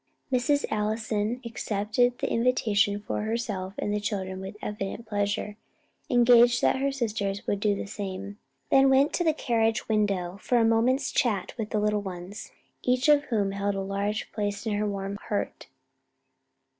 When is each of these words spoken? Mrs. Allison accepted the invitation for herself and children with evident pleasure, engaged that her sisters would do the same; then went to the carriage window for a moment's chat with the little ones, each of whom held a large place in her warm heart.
Mrs. 0.31 0.65
Allison 0.71 1.39
accepted 1.45 2.17
the 2.17 2.31
invitation 2.31 2.99
for 3.05 3.21
herself 3.21 3.75
and 3.77 4.01
children 4.03 4.39
with 4.41 4.57
evident 4.59 5.05
pleasure, 5.05 5.57
engaged 6.09 6.59
that 6.63 6.77
her 6.77 6.91
sisters 6.91 7.45
would 7.45 7.59
do 7.59 7.75
the 7.75 7.85
same; 7.85 8.39
then 8.71 8.89
went 8.89 9.13
to 9.13 9.23
the 9.23 9.31
carriage 9.31 9.87
window 9.87 10.39
for 10.41 10.57
a 10.57 10.65
moment's 10.65 11.11
chat 11.11 11.53
with 11.55 11.69
the 11.69 11.79
little 11.79 12.01
ones, 12.01 12.51
each 12.81 13.07
of 13.09 13.25
whom 13.25 13.51
held 13.51 13.75
a 13.75 13.81
large 13.81 14.31
place 14.31 14.65
in 14.65 14.73
her 14.73 14.89
warm 14.89 15.17
heart. 15.29 15.67